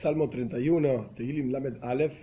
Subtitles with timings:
[0.00, 2.14] Salmo 31, Tehilim Lamed Aleph,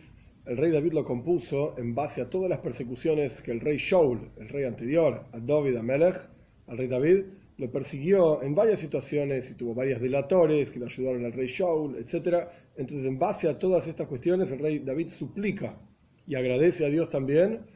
[0.47, 4.31] el rey David lo compuso en base a todas las persecuciones que el rey Shaul,
[4.37, 6.27] el rey anterior, a David Amelech,
[6.65, 7.25] al rey David,
[7.57, 11.97] lo persiguió en varias situaciones y tuvo varios delatores que lo ayudaron al rey Shaul,
[11.97, 12.47] etc.
[12.77, 15.79] Entonces, en base a todas estas cuestiones, el rey David suplica
[16.25, 17.67] y agradece a Dios también,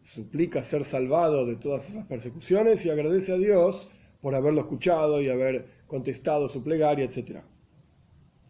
[0.00, 3.90] suplica ser salvado de todas esas persecuciones y agradece a Dios
[4.22, 7.42] por haberlo escuchado y haber contestado su plegaria, etc.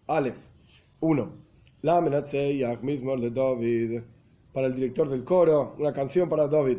[0.07, 0.37] Aleph
[1.01, 1.33] 1.
[1.81, 4.03] La de David.
[4.53, 6.77] Para el director del coro, una canción para David.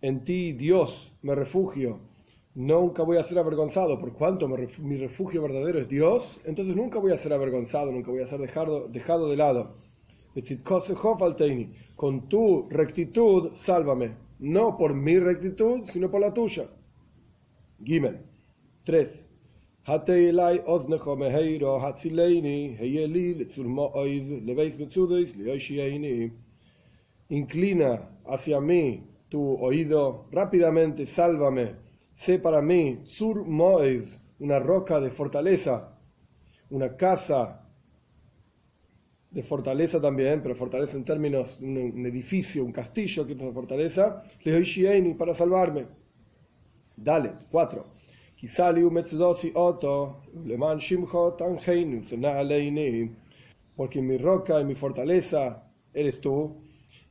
[0.00, 1.98] En ti, Dios, me refugio.
[2.54, 3.98] Nunca voy a ser avergonzado.
[3.98, 8.22] Por cuanto mi refugio verdadero es Dios, entonces nunca voy a ser avergonzado, nunca voy
[8.22, 9.74] a ser dejado, dejado de lado.
[11.96, 14.14] Con tu rectitud, sálvame.
[14.38, 16.68] No por mi rectitud, sino por la tuya.
[17.84, 18.20] Gimel
[18.84, 19.28] 3.
[27.28, 31.76] Inclina hacia mí tu oído rápidamente, sálvame.
[32.14, 35.96] Sé para mí, Sur Moez, una roca de fortaleza,
[36.68, 37.66] una casa
[39.30, 43.52] de fortaleza también, pero fortaleza en términos, un, un edificio, un castillo que es una
[43.52, 44.22] fortaleza,
[45.14, 45.99] para salvarme.
[47.02, 47.82] Dale, 4.
[53.74, 56.62] Porque mi roca y mi fortaleza eres tú,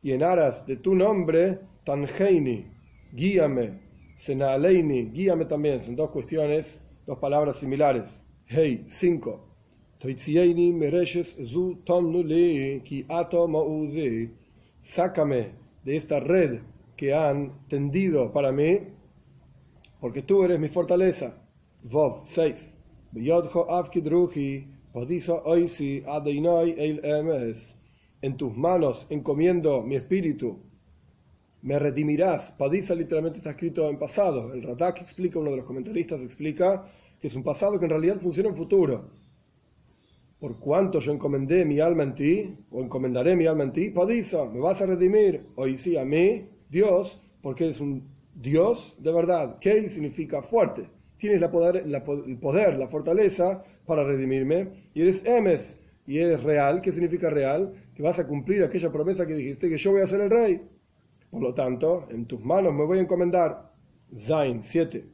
[0.04, 2.68] y en aras de tu nombre, Tanheini,
[3.12, 3.80] guíame,
[4.16, 5.80] Senaleini, guíame también.
[5.80, 8.24] Son dos cuestiones, dos palabras similares.
[8.46, 9.48] Hey, 5.
[14.82, 15.52] Sácame
[15.84, 16.60] de esta red
[16.96, 18.99] que han tendido para mí
[20.00, 21.42] porque tú eres mi fortaleza.
[21.84, 22.78] Vov 6.
[28.22, 30.60] En tus manos encomiendo mi espíritu.
[31.62, 32.52] Me redimirás.
[32.54, 34.54] Padisa literalmente está escrito en pasado.
[34.54, 36.86] El Radak explica, uno de los comentaristas explica
[37.20, 39.10] que es un pasado que en realidad funciona en futuro.
[40.40, 44.46] Por cuanto yo encomendé mi alma en ti, o encomendaré mi alma en ti, Padisa,
[44.46, 45.48] me vas a redimir.
[45.56, 49.60] Hoy sí, a mí, Dios, porque eres un Dios de verdad.
[49.60, 50.90] Keil significa fuerte.
[51.18, 54.86] Tienes la poder, el poder, la fortaleza para redimirme.
[54.94, 55.78] Y eres Emes,
[56.08, 56.82] y eres real.
[56.82, 57.74] ¿Qué significa real?
[57.94, 60.62] Que vas a cumplir aquella promesa que dijiste que yo voy a ser el rey.
[61.30, 63.74] Por lo tanto, en tus manos me voy a encomendar.
[64.16, 65.06] Zain 7.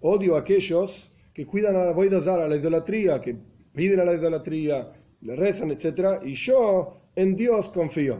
[0.00, 3.36] Odio a aquellos que cuidan a la a la idolatría, que
[3.72, 4.92] piden a la idolatría,
[5.22, 6.22] le rezan, etc.
[6.22, 8.18] Y yo en Dios confío.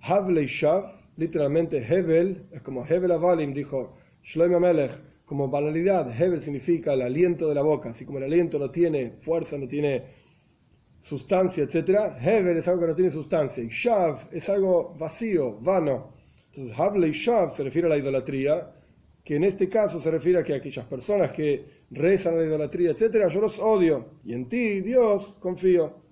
[0.00, 0.84] Havlei Shav,
[1.16, 4.92] literalmente Hevel, es como Hevel Avalim, dijo Shlomo Melech,
[5.24, 6.10] como banalidad.
[6.10, 9.66] Hevel significa el aliento de la boca, así como el aliento no tiene fuerza, no
[9.66, 10.04] tiene
[11.00, 12.16] sustancia, etc.
[12.20, 13.62] Hevel es algo que no tiene sustancia.
[13.62, 16.14] Y Shav es algo vacío, vano.
[16.52, 18.72] Entonces, Havlei Shav se refiere a la idolatría,
[19.24, 22.90] que en este caso se refiere a que aquellas personas que rezan a la idolatría,
[22.90, 24.20] etc., yo los odio.
[24.24, 26.05] Y en ti, Dios, confío.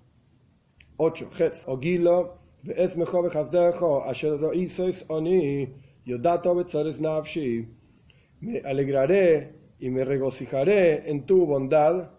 [0.97, 1.29] 8.
[1.37, 1.65] Ches.
[1.67, 5.67] Ogilo, ve'esmecho vechazdecho, asher ro'isois oni,
[6.05, 7.67] yodato betzares nafshi.
[8.41, 12.11] Me alegraré y me regocijaré en tu bondad,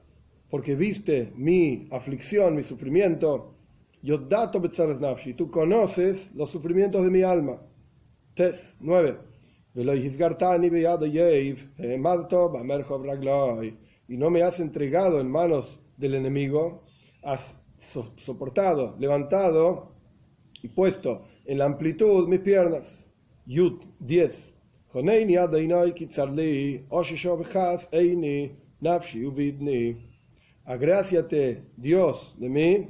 [0.50, 3.54] porque viste mi aflicción, mi sufrimiento.
[4.03, 5.34] Yodato betzares nafshi.
[5.34, 7.60] Tú conoces los sufrimientos de mi alma.
[8.34, 8.76] Tes.
[8.81, 9.19] 9.
[14.09, 16.82] Y no me has entregado en manos del enemigo,
[17.22, 19.92] has soportado, levantado
[20.62, 23.06] y puesto en la amplitud mis piernas.
[23.47, 24.54] Yud 10.
[30.65, 32.89] Agraciate, Dios, de mí,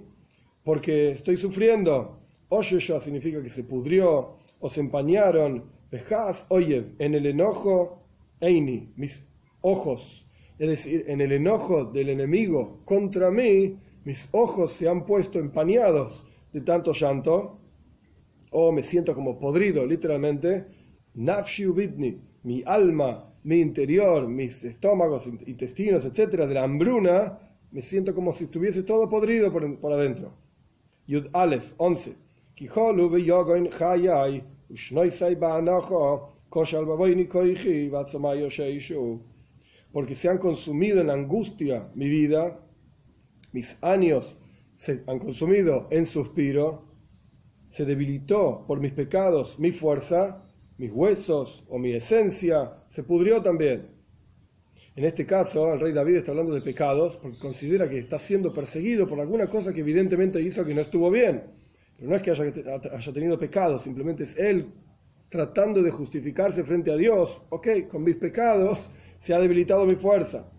[0.65, 2.21] porque estoy sufriendo.
[2.49, 5.65] Oshesho significa que se pudrió o se empañaron.
[6.49, 8.03] oye, en el enojo,
[8.41, 9.27] Eini, mis
[9.61, 10.27] ojos.
[10.59, 13.77] Es decir, en el enojo del enemigo contra mí,
[14.07, 17.59] mis ojos se han puesto empañados de tanto llanto,
[18.53, 20.65] o me siento como podrido, literalmente,
[21.15, 27.37] nafshi uvidni, mi alma, mi interior, mis estómagos, intestinos, etcétera, de la hambruna,
[27.73, 30.33] me siento como si estuviese todo podrido por, por adentro.
[31.09, 32.15] Yud Aleph 11.
[39.93, 42.61] Porque se han consumido en angustia mi vida
[43.53, 44.39] mis años
[44.77, 46.87] se han consumido en suspiro
[47.77, 50.45] se debilitó por mis pecados mi fuerza,
[50.79, 53.89] mis huesos o mi esencia se pudrió también.
[54.95, 58.55] En este caso, el rey David está hablando de pecados porque considera que está siendo
[58.55, 61.45] perseguido por alguna cosa que evidentemente hizo que no estuvo bien.
[61.99, 64.73] Pero no es que haya, tenido pecados, simplemente es él
[65.29, 67.43] tratando de justificarse frente a Dios.
[67.51, 68.91] Ok, con mis pecados
[69.21, 70.51] se ha debilitado mi fuerza.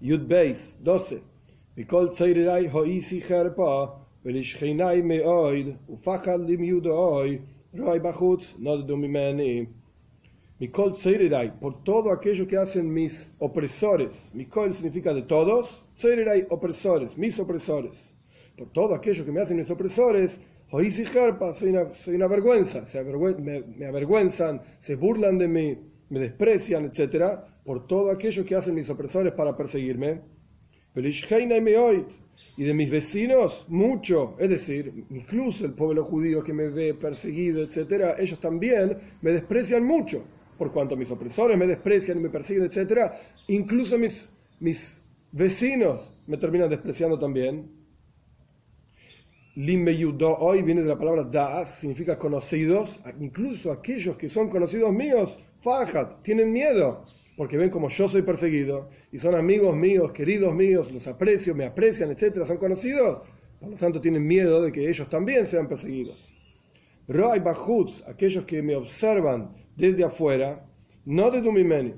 [0.00, 1.29] Yud Beis 12.
[5.02, 7.40] Meoid, Ufachal Lim Yudoi,
[7.72, 9.68] Roi Bachutz, Nod Dumimeni.
[10.60, 14.30] Mikol Tzeirerai, por todo aquello que hacen mis opresores.
[14.34, 18.12] Mikol significa de todos, Tzeirerai, opresores, mis opresores.
[18.58, 20.40] Por todo aquello que me hacen mis opresores,
[20.70, 25.78] soy una, soy una vergüenza, se me, me avergüenzan, se burlan de mí,
[26.10, 30.22] me desprecian, etc por todo aquello que hacen mis opresores para perseguirme.
[30.94, 37.62] Y de mis vecinos, mucho, es decir, incluso el pueblo judío que me ve perseguido,
[37.62, 40.24] etc., ellos también me desprecian mucho,
[40.58, 43.12] por cuanto mis opresores me desprecian y me persiguen, etc.,
[43.46, 44.28] incluso mis,
[44.58, 45.00] mis
[45.32, 47.70] vecinos me terminan despreciando también.
[49.54, 49.96] Limbe
[50.38, 56.22] hoy viene de la palabra das, significa conocidos, incluso aquellos que son conocidos míos, fajat,
[56.22, 57.06] tienen miedo
[57.40, 61.64] porque ven como yo soy perseguido y son amigos míos, queridos míos, los aprecio, me
[61.64, 63.22] aprecian, etcétera, son conocidos,
[63.58, 66.34] por lo tanto tienen miedo de que ellos también sean perseguidos.
[67.08, 70.68] Roy Bahutz, aquellos que me observan desde afuera,
[71.06, 71.94] no de Dumimeni,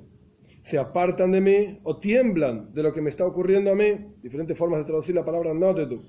[0.60, 4.14] se apartan de mí o tiemblan de lo que me está ocurriendo a mí.
[4.22, 6.04] Diferentes formas de traducir la palabra no de tu.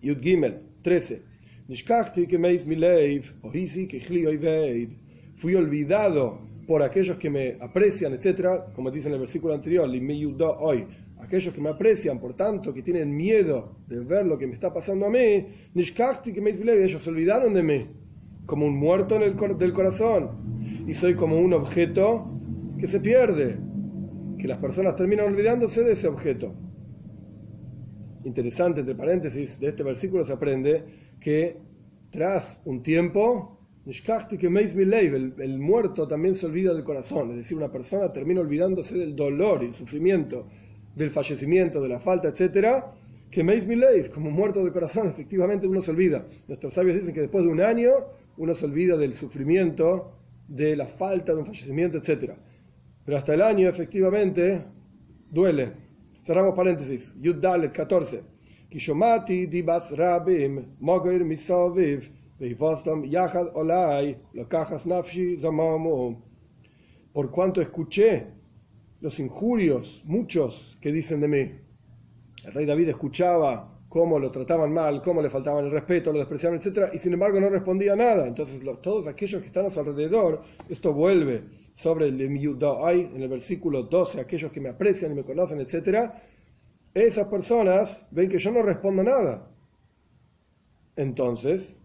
[0.00, 1.24] Yud Gimel 13.
[5.34, 9.88] Fui olvidado por aquellos que me aprecian, etcétera, como dice en el versículo anterior,
[10.60, 10.86] hoy,
[11.18, 14.72] aquellos que me aprecian, por tanto, que tienen miedo de ver lo que me está
[14.72, 15.46] pasando a mí,
[16.32, 16.40] que
[16.84, 17.86] ellos se olvidaron de mí,
[18.46, 22.30] como un muerto en el del corazón, y soy como un objeto
[22.78, 23.58] que se pierde,
[24.38, 26.54] que las personas terminan olvidándose de ese objeto.
[28.24, 30.84] Interesante, entre paréntesis, de este versículo se aprende
[31.20, 31.58] que
[32.10, 38.12] tras un tiempo el, el muerto también se olvida del corazón, es decir, una persona
[38.12, 40.46] termina olvidándose del dolor y el sufrimiento,
[40.94, 42.94] del fallecimiento, de la falta, etcétera,
[43.30, 46.26] que Meis Mileiv, como muerto de corazón, efectivamente uno se olvida.
[46.46, 47.92] Nuestros sabios dicen que después de un año
[48.36, 50.12] uno se olvida del sufrimiento,
[50.46, 52.36] de la falta de un fallecimiento, etcétera.
[53.04, 54.64] Pero hasta el año, efectivamente,
[55.30, 55.72] duele.
[56.22, 57.16] Cerramos paréntesis.
[57.20, 58.22] Yud Dalet 14.
[58.68, 62.10] Kishomati dibas rabim, mogir misoviv,
[67.12, 68.26] por cuanto escuché
[69.00, 71.52] los injurios, muchos que dicen de mí.
[72.44, 76.58] El rey David escuchaba cómo lo trataban mal, cómo le faltaban el respeto, lo despreciaban,
[76.58, 76.90] etc.
[76.92, 78.26] Y sin embargo no respondía nada.
[78.26, 81.44] Entonces todos aquellos que están a su alrededor, esto vuelve
[81.74, 86.10] sobre el en el versículo 12, aquellos que me aprecian y me conocen, etc.
[86.94, 89.48] Esas personas ven que yo no respondo nada.
[90.96, 91.78] Entonces,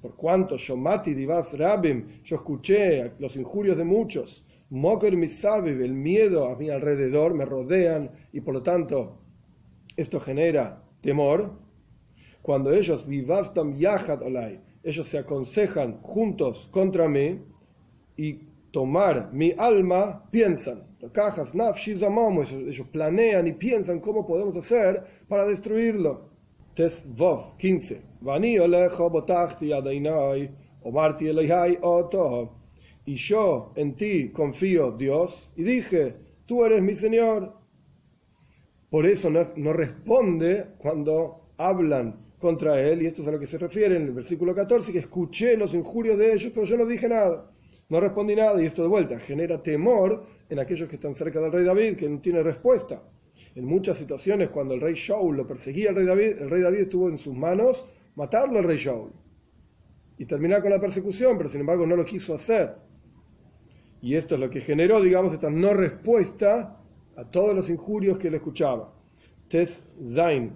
[0.00, 6.48] por cuanto Shomati Divas Rabim, yo escuché los injurios de muchos, Moker Misaviv, el miedo
[6.48, 9.18] a mi alrededor, me rodean y por lo tanto
[9.96, 11.52] esto genera temor.
[12.40, 17.40] Cuando ellos vivastam yahad olay, ellos se aconsejan juntos contra mí
[18.16, 18.32] y
[18.70, 20.84] tomar mi alma, piensan.
[21.02, 26.31] Ellos planean y piensan cómo podemos hacer para destruirlo.
[26.74, 28.00] Tes Vov 15.
[33.04, 37.52] Y yo en ti confío, Dios, y dije, tú eres mi Señor.
[38.88, 43.58] Por eso no, responde cuando hablan contra él, y esto es a lo que se
[43.58, 47.08] refiere en el versículo 14, que escuché los injurios de ellos, pero yo no dije
[47.08, 47.50] nada.
[47.88, 51.52] No respondí nada, y esto de vuelta genera temor en aquellos que están cerca del
[51.52, 53.02] rey David, que no tiene respuesta.
[53.54, 56.88] En muchas situaciones, cuando el rey Shaul lo perseguía al rey David, el rey David
[56.88, 59.12] tuvo en sus manos matarlo al rey Shaul
[60.18, 62.76] y terminar con la persecución, pero sin embargo no lo quiso hacer.
[64.00, 66.80] Y esto es lo que generó, digamos, esta no respuesta
[67.16, 68.92] a todos los injurios que él escuchaba.
[69.48, 69.84] Tes
[70.14, 70.52] Zain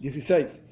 [0.00, 0.62] 16.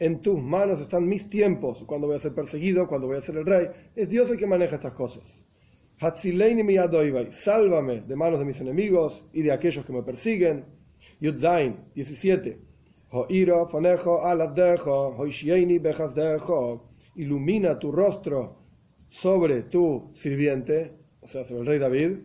[0.00, 3.36] En tus manos están mis tiempos, cuando voy a ser perseguido, cuando voy a ser
[3.36, 3.68] el rey.
[3.94, 5.44] Es Dios el que maneja estas cosas.
[7.30, 10.64] Sálvame de manos de mis enemigos y de aquellos que me persiguen.
[11.20, 12.58] Yudzain 17.
[17.16, 18.62] Ilumina tu rostro
[19.08, 22.18] sobre tu sirviente, o sea, sobre el rey David.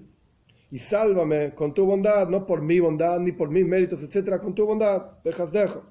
[0.70, 4.56] y sálvame con tu bondad, no por mi bondad ni por mis méritos, etcétera, con
[4.56, 5.20] tu bondad.
[5.24, 5.84] Dejas dejo.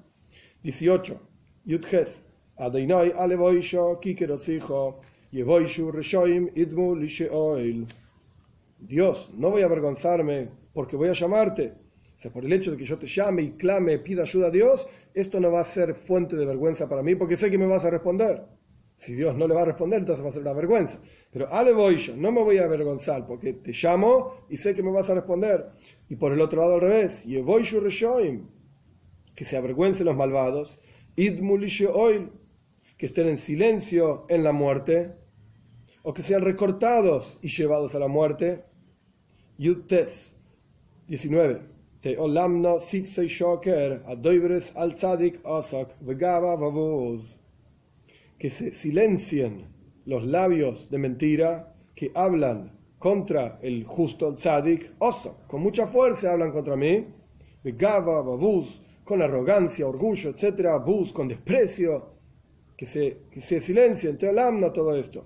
[0.61, 1.19] 18.
[1.65, 2.25] Yudges.
[2.57, 4.95] Adeinai alevoisho yevoishu reshoim
[6.55, 7.87] idmu.
[8.79, 11.73] Dios, no voy a avergonzarme porque voy a llamarte.
[12.15, 14.51] O sea, por el hecho de que yo te llame y clame, pida ayuda a
[14.51, 17.65] Dios, esto no va a ser fuente de vergüenza para mí porque sé que me
[17.65, 18.45] vas a responder.
[18.95, 20.99] Si Dios no le va a responder, entonces va a ser una vergüenza.
[21.31, 24.83] Pero ale voy yo, no me voy a avergonzar porque te llamo y sé que
[24.83, 25.71] me vas a responder.
[26.09, 27.25] Y por el otro lado al revés,
[29.35, 30.79] que se avergüencen los malvados,
[31.17, 32.31] oil,
[32.97, 35.22] que estén en silencio en la muerte,
[36.03, 38.63] o que sean recortados y llevados a la muerte.
[39.57, 40.35] Yutes
[41.07, 41.61] 19.
[42.01, 47.37] Te olamno shoker, adoibres al tzadik asak, vegava vavuz
[48.43, 49.67] que se silencien
[50.05, 56.51] los labios de mentira que hablan contra el justo tzadik, oso, con mucha fuerza hablan
[56.51, 57.07] contra mí,
[57.63, 62.15] gaba, babuz, con arrogancia, orgullo, etcétera, bus, con desprecio,
[62.75, 65.25] que se, que se silencien, te alamna todo esto.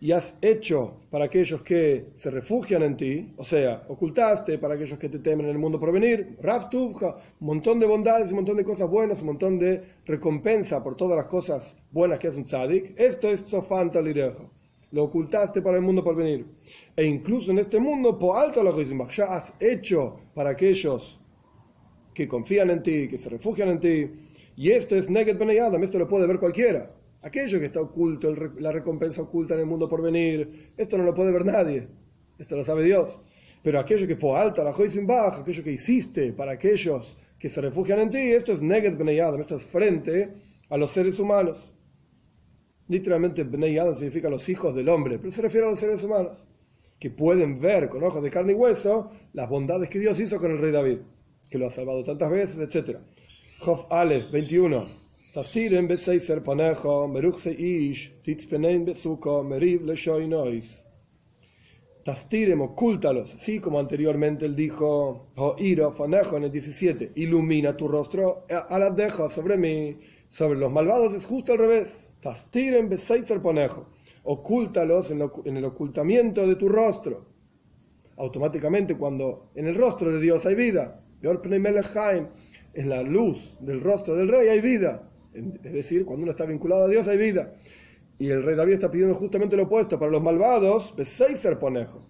[0.00, 4.98] y has hecho para aquellos que se refugian en ti, o sea, ocultaste para aquellos
[4.98, 6.38] que te temen en el mundo por venir,
[6.72, 6.94] un
[7.40, 11.26] montón de bondades, un montón de cosas buenas, un montón de recompensa por todas las
[11.26, 12.98] cosas buenas que hace un tzadik.
[12.98, 14.50] Esto es sofanta lirejo.
[14.92, 16.46] Lo ocultaste para el mundo por venir.
[16.96, 18.72] E incluso en este mundo, po alta la
[19.10, 21.20] ya has hecho para aquellos
[22.14, 24.10] que confían en ti, que se refugian en ti,
[24.56, 26.90] y esto es Neged Ben Adam, esto lo puede ver cualquiera.
[27.28, 31.12] Aquello que está oculto, la recompensa oculta en el mundo por venir, esto no lo
[31.12, 31.86] puede ver nadie.
[32.38, 33.20] Esto lo sabe Dios.
[33.62, 37.60] Pero aquello que fue alta, la sin baja, aquello que hiciste para aquellos que se
[37.60, 40.32] refugian en ti, esto es Neged Adam, esto es frente
[40.70, 41.70] a los seres humanos.
[42.88, 46.42] Literalmente Bnei significa los hijos del hombre, pero se refiere a los seres humanos,
[46.98, 50.50] que pueden ver con ojos de carne y hueso las bondades que Dios hizo con
[50.50, 51.00] el rey David,
[51.50, 53.02] que lo ha salvado tantas veces, etcétera.
[53.62, 55.07] Chof Aleph 21.
[55.34, 60.84] Tastirem beseiser panecho, meruchse ish, titzpenein besuko, meriv leshoinois.
[62.04, 68.46] Tastirem, ocúltalos, sí, como anteriormente él dijo, iro panejo en el 17, ilumina tu rostro,
[68.48, 69.98] a la dejo sobre mí,
[70.28, 72.08] sobre los malvados es justo al revés.
[72.20, 73.86] Tastirem beseiser panejo,
[74.22, 77.26] ocúltalos en, en el ocultamiento de tu rostro.
[78.16, 81.04] Automáticamente cuando en el rostro de Dios hay vida,
[82.78, 85.10] en la luz del rostro del rey hay vida.
[85.34, 87.54] Es decir, cuando uno está vinculado a Dios hay vida.
[88.20, 89.98] Y el rey David está pidiendo justamente lo opuesto.
[89.98, 92.06] Para los malvados, ser ponejo.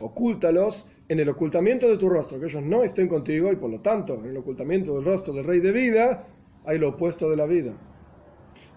[0.00, 3.80] Ocúltalos en el ocultamiento de tu rostro, que ellos no estén contigo y por lo
[3.80, 6.28] tanto, en el ocultamiento del rostro del rey de vida,
[6.64, 7.72] hay lo opuesto de la vida.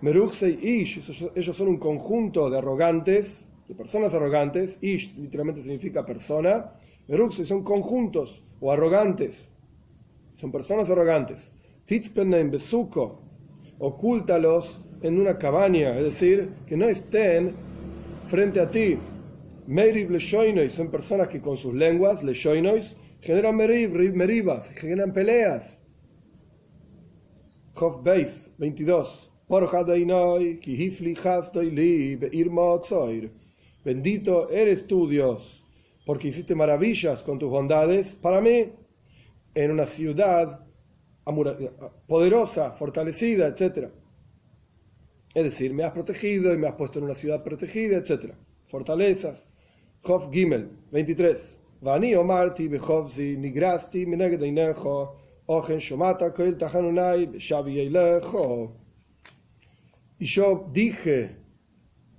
[0.02, 4.80] Meruxei Ish, ellos son un conjunto de arrogantes, de personas arrogantes.
[4.82, 6.74] Ish literalmente significa persona.
[7.08, 9.51] Meruxei son conjuntos o arrogantes
[10.42, 11.54] son personas arrogantes.
[11.86, 13.22] Titzpenem besuko,
[13.78, 17.54] ocúltalos en una cabaña, es decir, que no estén
[18.28, 18.98] frente a ti.
[19.68, 25.80] Merib leshoinois son personas que con sus lenguas, leshoinois, generan merib, meribas, generan peleas.
[27.78, 29.30] Chof Beis 22.
[33.84, 35.64] Bendito eres tú, Dios,
[36.06, 38.72] porque hiciste maravillas con tus bondades para mí
[39.54, 40.66] en una ciudad
[42.08, 43.90] poderosa, fortalecida, etc.
[45.34, 48.34] Es decir, me has protegido y me has puesto en una ciudad protegida, etc.
[48.68, 49.48] Fortalezas.
[50.04, 51.58] Jof Gimel, 23.
[51.82, 55.16] Vani omarti bechovzi nigrasti minegedeinejo
[55.48, 57.90] ochen shomata koel tahanunai shavi
[60.20, 61.41] Y yo dije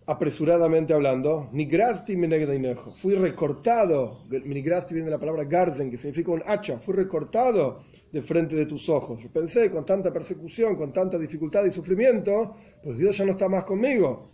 [0.07, 6.43] apresuradamente hablando, Nigrasti Menegdainejo, fui recortado, Nigrasti viene de la palabra Garzen, que significa un
[6.45, 9.23] hacha, fui recortado de frente de tus ojos.
[9.23, 13.49] Yo pensé, con tanta persecución, con tanta dificultad y sufrimiento, pues Dios ya no está
[13.49, 14.31] más conmigo.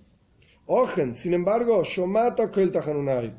[0.66, 2.50] Ojen, sin embargo, Shomata
[2.84, 3.34] Hanunai,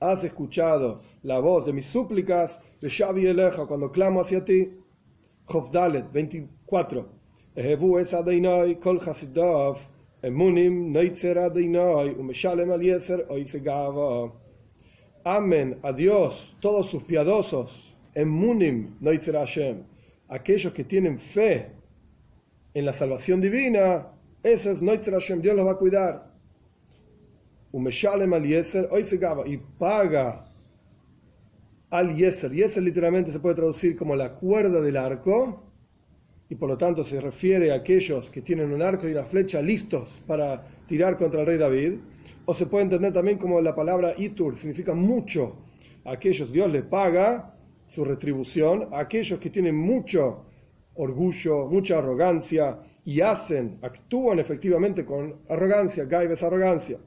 [0.00, 4.72] has escuchado la voz de mis súplicas, de Shavi Eleja, cuando clamo hacia ti.
[5.72, 7.08] Dalet 24.
[7.56, 8.14] Ehebu es
[8.80, 9.00] kol
[10.20, 10.92] Emunim
[15.24, 17.94] Amén a Dios, todos sus piadosos.
[18.14, 19.84] Emunim Hashem.
[20.28, 21.70] Aquellos que tienen fe
[22.74, 24.08] en la salvación divina,
[24.42, 26.34] esos Noitzer Hashem, Dios los va a cuidar.
[27.70, 30.46] Umeshalem al Yeser, hoy se y paga
[31.90, 32.50] al Yeser.
[32.50, 35.67] Yeser literalmente se puede traducir como la cuerda del arco,
[36.50, 39.60] y por lo tanto se refiere a aquellos que tienen un arco y una flecha
[39.60, 41.94] listos para tirar contra el rey David.
[42.46, 45.56] O se puede entender también como la palabra itur, significa mucho.
[46.04, 47.54] Aquellos Dios le paga
[47.86, 50.46] su retribución, a aquellos que tienen mucho
[50.94, 56.98] orgullo, mucha arrogancia y hacen, actúan efectivamente con arrogancia, gaibes arrogancia.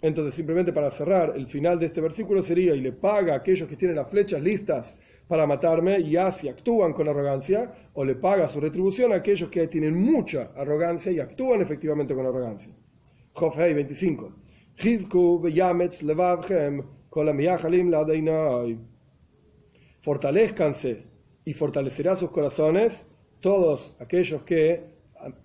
[0.00, 3.68] Entonces, simplemente para cerrar, el final de este versículo sería, y le paga a aquellos
[3.68, 4.98] que tienen las flechas listas
[5.32, 9.66] para matarme y así actúan con arrogancia, o le paga su retribución a aquellos que
[9.66, 12.70] tienen mucha arrogancia y actúan efectivamente con arrogancia.
[13.32, 14.30] Jofhei 25.
[20.02, 21.06] Fortalezcanse
[21.46, 23.06] y fortalecerá sus corazones
[23.40, 24.84] todos aquellos que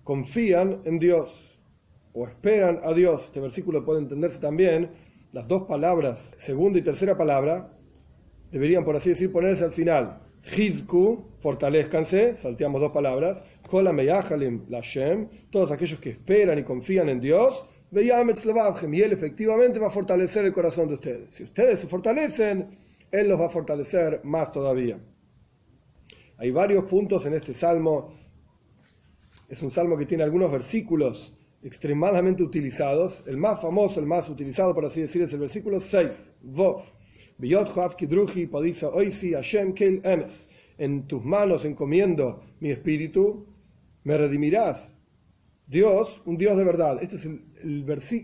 [0.04, 1.58] confían en Dios
[2.12, 3.24] o esperan a Dios.
[3.24, 4.90] Este versículo puede entenderse también.
[5.32, 7.77] Las dos palabras, segunda y tercera palabra,
[8.50, 10.22] deberían, por así decir, ponerse al final.
[10.56, 13.44] Hizku, fortalezcanse, salteamos dos palabras.
[13.68, 17.66] Kola meyahalim lashem, todos aquellos que esperan y confían en Dios.
[17.90, 21.32] Y Él efectivamente va a fortalecer el corazón de ustedes.
[21.32, 22.68] Si ustedes se fortalecen,
[23.10, 25.00] Él los va a fortalecer más todavía.
[26.36, 28.14] Hay varios puntos en este salmo.
[29.48, 33.24] Es un salmo que tiene algunos versículos extremadamente utilizados.
[33.26, 36.32] El más famoso, el más utilizado, por así decir, es el versículo 6.
[36.42, 36.82] Vov.
[40.78, 43.46] En tus manos encomiendo mi espíritu,
[44.04, 44.94] me redimirás.
[45.66, 47.02] Dios, un Dios de verdad.
[47.02, 47.42] Este, es el,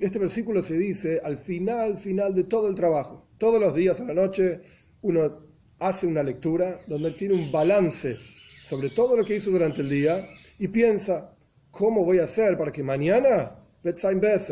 [0.00, 3.26] este versículo se dice al final, final de todo el trabajo.
[3.38, 4.61] Todos los días a la noche
[5.02, 5.40] uno
[5.78, 8.16] hace una lectura donde tiene un balance
[8.62, 10.26] sobre todo lo que hizo durante el día
[10.59, 11.35] y piensa,
[11.75, 13.56] ¿Cómo voy a hacer para que mañana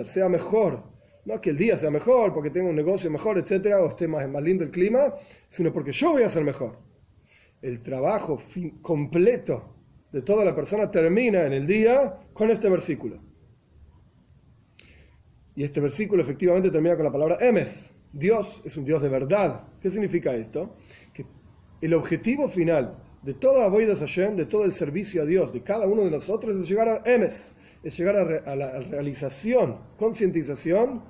[0.04, 0.82] sea mejor?
[1.24, 4.28] No que el día sea mejor, porque tengo un negocio mejor, etcétera, o esté más,
[4.28, 5.14] más lindo el clima,
[5.48, 6.78] sino porque yo voy a ser mejor.
[7.60, 8.42] El trabajo
[8.80, 9.72] completo
[10.10, 13.20] de toda la persona termina en el día con este versículo.
[15.54, 17.94] Y este versículo efectivamente termina con la palabra emes.
[18.12, 19.68] Dios es un Dios de verdad.
[19.80, 20.76] ¿Qué significa esto?
[21.14, 21.24] Que
[21.80, 25.86] el objetivo final de toda Avoidas Hashem, de todo el servicio a Dios, de cada
[25.86, 31.02] uno de nosotros, es llegar a Emes, es llegar a, la realización, concientización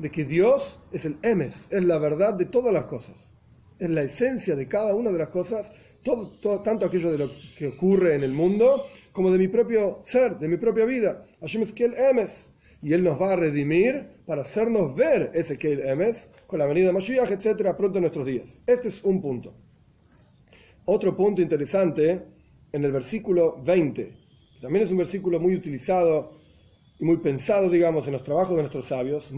[0.00, 3.30] de que Dios es el Emes, es la verdad de todas las cosas,
[3.78, 7.68] es la esencia de cada una de las cosas, todo, tanto aquello de lo que
[7.68, 11.26] ocurre en el mundo, como de mi propio ser, de mi propia vida.
[11.40, 12.46] Hashem es que el Emes.
[12.82, 16.64] Y Él nos va a redimir para hacernos ver ese que el Emes con la
[16.64, 18.58] venida de Mashiach, etc., pronto en nuestros días.
[18.66, 19.52] Este es un punto.
[20.86, 22.22] Otro punto interesante
[22.72, 26.39] en el versículo 20, que también es un versículo muy utilizado
[27.00, 29.32] y muy pensado, digamos, en los trabajos de nuestros sabios.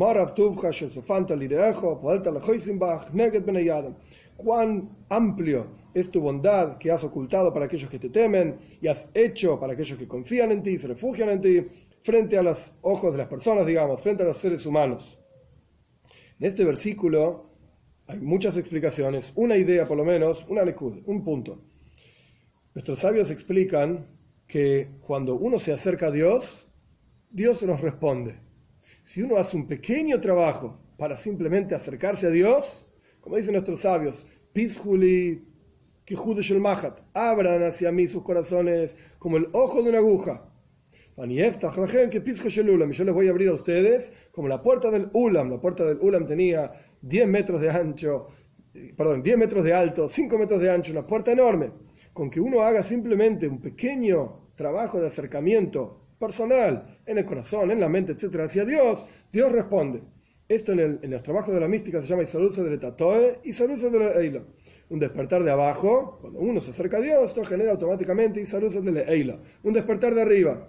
[4.37, 9.09] Cuán amplio es tu bondad que has ocultado para aquellos que te temen y has
[9.15, 11.67] hecho para aquellos que confían en ti se refugian en ti,
[12.03, 15.21] frente a los ojos de las personas, digamos, frente a los seres humanos.
[16.41, 17.53] En este versículo
[18.09, 20.63] hay muchas explicaciones, una idea por lo menos, una
[21.07, 21.63] un punto.
[22.75, 24.09] Nuestros sabios explican
[24.49, 26.67] que cuando uno se acerca a Dios,
[27.35, 28.39] Dios nos responde.
[29.05, 32.87] Si uno hace un pequeño trabajo para simplemente acercarse a Dios,
[33.23, 35.43] como dicen nuestros sabios, Pishuli,
[36.61, 40.47] Mahat, abran hacia mí sus corazones como el ojo de una aguja.
[41.17, 45.51] Y yo les voy a abrir a ustedes como la puerta del Ulam.
[45.51, 48.27] La puerta del Ulam tenía 10 metros de ancho,
[48.95, 51.73] perdón, 10 metros de alto, 5 metros de ancho, una puerta enorme.
[52.13, 57.81] Con que uno haga simplemente un pequeño trabajo de acercamiento personal, en el corazón, en
[57.81, 60.03] la mente, etcétera, hacia Dios, Dios responde.
[60.49, 63.51] Esto en, el, en los trabajos de la mística se llama Isalusa de Tatoe y
[63.51, 64.45] Isalusa de Eila.
[64.89, 69.03] Un despertar de abajo, cuando uno se acerca a Dios, esto genera automáticamente Isalusa de
[69.03, 69.39] Eila.
[69.63, 70.69] Un despertar de arriba.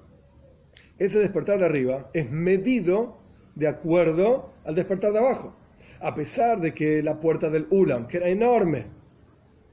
[0.97, 3.19] Ese despertar de arriba es medido
[3.55, 5.55] de acuerdo al despertar de abajo
[6.03, 8.85] a pesar de que la puerta del Ulam, que era enorme,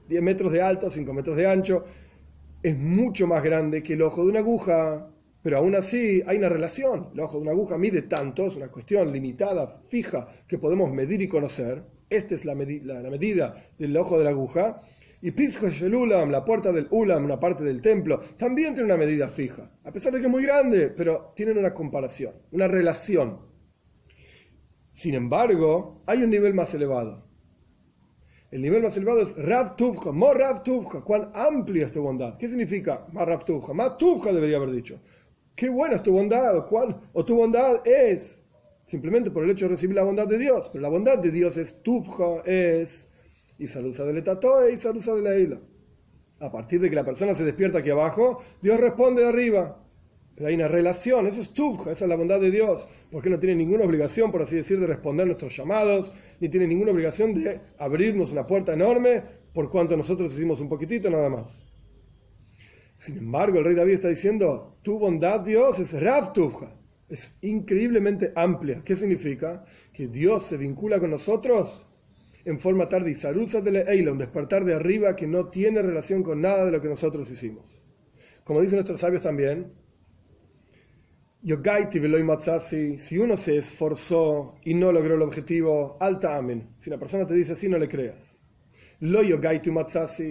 [0.07, 1.83] 10 metros de alto, 5 metros de ancho,
[2.63, 5.09] es mucho más grande que el ojo de una aguja,
[5.41, 7.09] pero aún así hay una relación.
[7.13, 11.21] El ojo de una aguja mide tanto, es una cuestión limitada, fija, que podemos medir
[11.21, 11.83] y conocer.
[12.09, 14.81] Esta es la, medida del ojo de la aguja.
[15.23, 19.29] Y el Ulam, la puerta del Ulam, una parte del templo, también tiene una medida
[19.29, 19.71] fija.
[19.83, 23.39] A pesar de que es muy grande, pero tienen una comparación, una relación.
[24.91, 27.31] Sin embargo, hay un nivel más elevado.
[28.51, 30.63] El nivel más elevado es Rav Tuvka, Mo Rav
[31.05, 32.37] cuán amplia es tu bondad.
[32.37, 33.73] ¿Qué significa más Rav Tuvka?
[33.73, 34.99] Más Tuvka debería haber dicho.
[35.55, 38.41] Qué buena es tu bondad, o, cuán, o tu bondad es
[38.85, 40.69] simplemente por el hecho de recibir la bondad de Dios.
[40.71, 43.07] Pero la bondad de Dios es tufja, es
[43.57, 45.59] y salusa del etatoe y salusa de la isla.
[46.39, 49.77] A partir de que la persona se despierta aquí abajo, Dios responde de arriba.
[50.35, 53.37] Pero hay una relación, eso es tufja, esa es la bondad de Dios, porque no
[53.37, 57.61] tiene ninguna obligación, por así decir, de responder nuestros llamados, ni tiene ninguna obligación de
[57.77, 59.21] abrirnos una puerta enorme,
[59.53, 61.70] por cuanto nosotros hicimos un poquitito nada más.
[63.01, 66.71] Sin embargo, el rey David está diciendo, tu bondad, Dios, es Rav Tufja,
[67.09, 68.83] es increíblemente amplia.
[68.85, 69.65] ¿Qué significa?
[69.91, 71.87] Que Dios se vincula con nosotros
[72.45, 73.09] en forma tarde
[73.63, 76.89] de la un despertar de arriba que no tiene relación con nada de lo que
[76.89, 77.81] nosotros hicimos.
[78.43, 79.73] Como dicen nuestros sabios también,
[82.99, 86.69] si uno se esforzó y no logró el objetivo, alta amen.
[86.77, 88.37] Si la persona te dice así, no le creas.
[88.99, 89.23] Lo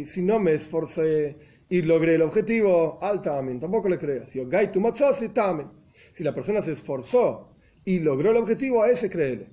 [0.04, 3.60] si no me esforcé y logré el objetivo, alta amen.
[3.60, 4.34] Tampoco le creas.
[4.76, 5.68] matzasi, tamen.
[6.12, 7.54] Si la persona se esforzó
[7.84, 9.48] y logró el objetivo, a ese créele.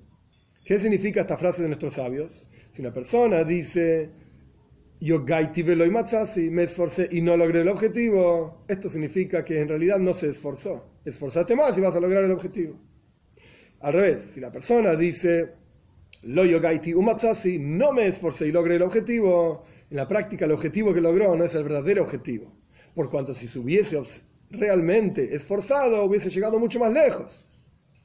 [0.64, 2.48] ¿Qué significa esta frase de nuestros sabios?
[2.72, 4.10] Si una persona dice,
[5.00, 10.28] yo me esforcé y no logré el objetivo, esto significa que en realidad no se
[10.28, 10.90] esforzó.
[11.04, 12.76] Esforzate más y vas a lograr el objetivo.
[13.80, 15.52] Al revés, si la persona dice,
[16.22, 20.92] lo yogaiti umatsasi, no me esforcé y logré el objetivo, en la práctica el objetivo
[20.92, 22.52] que logró no es el verdadero objetivo.
[22.94, 24.00] Por cuanto si se hubiese
[24.50, 27.46] realmente esforzado, hubiese llegado mucho más lejos.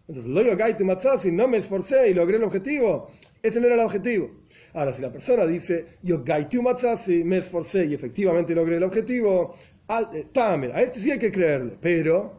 [0.07, 3.09] Entonces, lo yogaiti umatsasi, no me esforcé y logré el objetivo,
[3.41, 4.31] ese no era el objetivo.
[4.73, 9.55] Ahora, si la persona dice, yo gaitu matzasi, me esforcé y efectivamente logré el objetivo,
[10.13, 11.77] eh, tamer, a este sí hay que creerle.
[11.79, 12.33] Pero,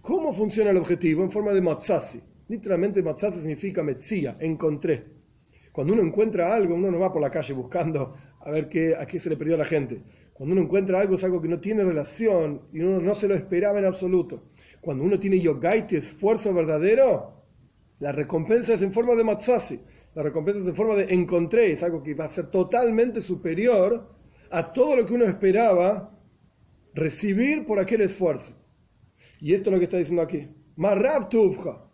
[0.00, 1.22] ¿cómo funciona el objetivo?
[1.22, 2.20] En forma de matzasi.
[2.48, 5.04] Literalmente matzasi significa metzia, encontré.
[5.70, 9.06] Cuando uno encuentra algo, uno no va por la calle buscando a ver qué, a
[9.06, 10.02] qué se le perdió a la gente.
[10.32, 13.34] Cuando uno encuentra algo es algo que no tiene relación y uno no se lo
[13.34, 14.50] esperaba en absoluto.
[14.80, 17.44] Cuando uno tiene yogaiti, esfuerzo verdadero,
[18.00, 19.80] la recompensa es en forma de matzasi
[20.14, 24.10] la recompensa es en forma de encontré, es algo que va a ser totalmente superior
[24.50, 26.18] a todo lo que uno esperaba
[26.94, 28.52] recibir por aquel esfuerzo.
[29.40, 30.48] Y esto es lo que está diciendo aquí.
[30.76, 31.88] Marab tuvja.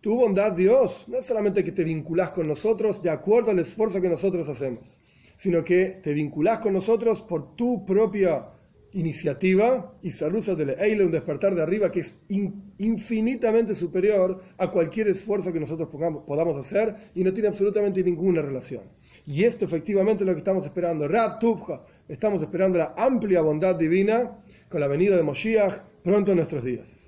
[0.00, 4.00] Tu bondad, Dios, no es solamente que te vinculás con nosotros de acuerdo al esfuerzo
[4.00, 4.98] que nosotros hacemos,
[5.42, 8.46] sino que te vinculás con nosotros por tu propia
[8.92, 12.14] iniciativa y salusa de Eile, un despertar de arriba que es
[12.78, 18.82] infinitamente superior a cualquier esfuerzo que nosotros podamos hacer y no tiene absolutamente ninguna relación.
[19.26, 21.08] Y esto efectivamente es lo que estamos esperando.
[21.08, 25.74] Rab Tubja, estamos esperando la amplia bondad divina con la venida de Moshiach
[26.04, 27.01] pronto en nuestros días.